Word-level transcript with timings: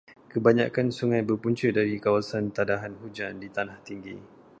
Kebanyakan 0.33 0.87
sungai 0.97 1.21
berpunca 1.29 1.67
dari 1.77 1.95
kawasan 2.05 2.43
tadahan 2.57 2.93
hujan 3.05 3.33
di 3.43 3.49
tanah 3.55 3.77
tinggi. 3.87 4.15